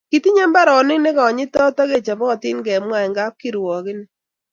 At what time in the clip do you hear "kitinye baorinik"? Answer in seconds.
0.09-1.01